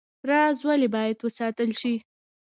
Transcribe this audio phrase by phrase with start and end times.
[0.29, 1.95] راز ولې باید وساتل شي؟